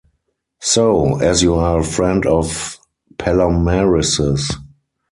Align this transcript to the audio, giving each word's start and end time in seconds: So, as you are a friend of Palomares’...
So, 0.61 1.19
as 1.19 1.43
you 1.43 1.53
are 1.53 1.81
a 1.81 1.83
friend 1.83 2.25
of 2.25 2.79
Palomares’... 3.19 4.51